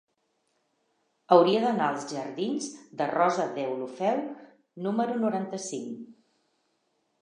[1.35, 2.71] Hauria d'anar als jardins
[3.03, 4.27] de Rosa Deulofeu
[4.89, 6.07] número noranta-cinc.